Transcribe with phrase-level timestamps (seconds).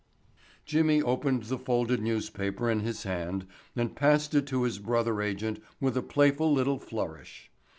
[0.65, 5.61] Jimmy opened the folded newspaper in his hand and passed it to his brother agent
[5.79, 7.51] with a playful little flourish.